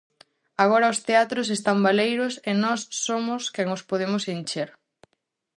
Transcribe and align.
Agora 0.63 0.93
os 0.93 0.99
teatros 1.07 1.47
están 1.57 1.77
baleiros 1.87 2.33
e 2.49 2.51
nós 2.63 2.79
somos 3.05 3.41
quen 3.55 3.67
os 3.75 3.85
podemos 3.89 4.23
encher. 4.35 4.69